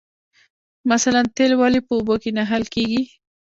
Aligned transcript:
مثلاً 0.93 1.21
تیل 1.35 1.51
ولې 1.57 1.79
په 1.87 1.91
اوبو 1.97 2.15
کې 2.21 2.29
نه 2.37 2.43
حل 2.49 2.63
کیږي 2.75 3.01